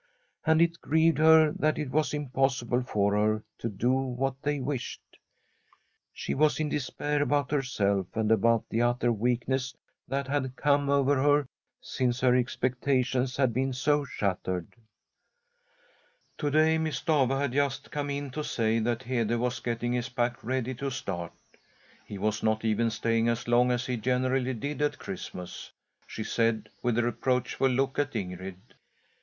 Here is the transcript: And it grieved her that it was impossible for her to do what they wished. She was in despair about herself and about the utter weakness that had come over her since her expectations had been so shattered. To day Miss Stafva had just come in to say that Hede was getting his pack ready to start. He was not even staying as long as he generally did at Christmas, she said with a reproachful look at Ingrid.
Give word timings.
And 0.47 0.63
it 0.63 0.81
grieved 0.81 1.19
her 1.19 1.51
that 1.51 1.77
it 1.77 1.91
was 1.91 2.11
impossible 2.11 2.81
for 2.81 3.13
her 3.13 3.43
to 3.59 3.69
do 3.69 3.91
what 3.91 4.33
they 4.41 4.59
wished. 4.59 5.19
She 6.11 6.33
was 6.33 6.59
in 6.59 6.69
despair 6.69 7.21
about 7.21 7.51
herself 7.51 8.07
and 8.15 8.31
about 8.31 8.67
the 8.67 8.81
utter 8.81 9.11
weakness 9.13 9.75
that 10.07 10.27
had 10.27 10.55
come 10.55 10.89
over 10.89 11.21
her 11.21 11.45
since 11.81 12.19
her 12.21 12.35
expectations 12.35 13.37
had 13.37 13.53
been 13.53 13.73
so 13.73 14.03
shattered. 14.03 14.73
To 16.39 16.49
day 16.49 16.79
Miss 16.79 16.99
Stafva 16.99 17.37
had 17.39 17.51
just 17.51 17.91
come 17.91 18.09
in 18.09 18.31
to 18.31 18.43
say 18.43 18.79
that 18.79 19.03
Hede 19.03 19.35
was 19.37 19.59
getting 19.59 19.93
his 19.93 20.09
pack 20.09 20.43
ready 20.43 20.73
to 20.73 20.89
start. 20.89 21.33
He 22.07 22.17
was 22.17 22.41
not 22.41 22.65
even 22.65 22.89
staying 22.89 23.29
as 23.29 23.47
long 23.47 23.69
as 23.69 23.85
he 23.85 23.97
generally 23.97 24.55
did 24.55 24.81
at 24.81 24.97
Christmas, 24.97 25.71
she 26.07 26.23
said 26.23 26.69
with 26.81 26.97
a 26.97 27.03
reproachful 27.03 27.69
look 27.69 27.99
at 27.99 28.13
Ingrid. 28.15 28.55